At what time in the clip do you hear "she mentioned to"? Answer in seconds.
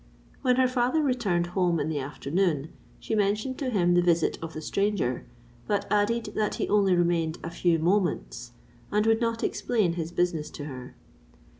2.99-3.69